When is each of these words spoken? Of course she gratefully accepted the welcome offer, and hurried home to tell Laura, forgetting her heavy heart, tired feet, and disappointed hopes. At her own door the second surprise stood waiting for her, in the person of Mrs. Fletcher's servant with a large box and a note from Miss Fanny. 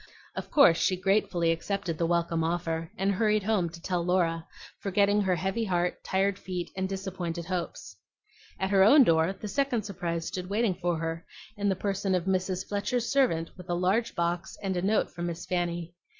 Of 0.35 0.49
course 0.49 0.79
she 0.79 0.97
gratefully 0.99 1.51
accepted 1.51 1.99
the 1.99 2.07
welcome 2.07 2.43
offer, 2.43 2.89
and 2.97 3.11
hurried 3.11 3.43
home 3.43 3.69
to 3.69 3.79
tell 3.79 4.03
Laura, 4.03 4.47
forgetting 4.79 5.21
her 5.21 5.35
heavy 5.35 5.65
heart, 5.65 6.03
tired 6.03 6.39
feet, 6.39 6.71
and 6.75 6.89
disappointed 6.89 7.45
hopes. 7.45 7.95
At 8.59 8.71
her 8.71 8.83
own 8.83 9.03
door 9.03 9.31
the 9.31 9.47
second 9.47 9.83
surprise 9.83 10.25
stood 10.25 10.49
waiting 10.49 10.73
for 10.73 10.97
her, 10.97 11.23
in 11.55 11.69
the 11.69 11.75
person 11.75 12.15
of 12.15 12.25
Mrs. 12.25 12.67
Fletcher's 12.67 13.11
servant 13.11 13.51
with 13.57 13.69
a 13.69 13.75
large 13.75 14.15
box 14.15 14.57
and 14.63 14.75
a 14.75 14.81
note 14.81 15.11
from 15.11 15.27
Miss 15.27 15.45
Fanny. 15.45 15.93